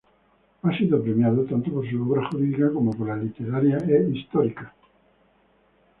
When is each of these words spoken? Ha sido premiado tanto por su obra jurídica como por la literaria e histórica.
Ha 0.63 0.75
sido 0.79 0.99
premiado 0.99 1.43
tanto 1.45 1.71
por 1.71 1.87
su 1.87 2.01
obra 2.01 2.27
jurídica 2.27 2.73
como 2.73 2.89
por 2.89 3.07
la 3.07 3.17
literaria 3.17 3.77
e 3.87 4.09
histórica. 4.11 4.73